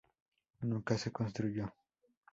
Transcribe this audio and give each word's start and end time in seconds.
Nunca 0.61 0.97
se 0.97 1.11
construyó. 1.11 1.71